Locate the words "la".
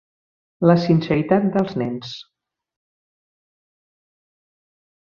0.69-0.75